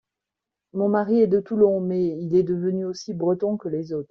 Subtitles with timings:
[0.73, 3.99] Mon mari est de Toulon, mais il est devenu aussi breton que les autres.